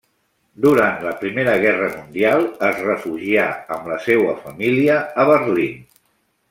[0.63, 5.83] Durant la Primera Guerra mundial es refugià amb la seua família a Berlín.